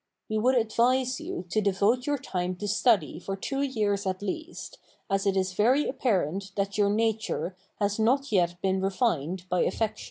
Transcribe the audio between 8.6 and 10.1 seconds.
been refined by affection.